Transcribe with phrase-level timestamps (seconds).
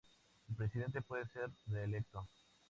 [0.49, 2.27] El Presidente puede ser reelecto.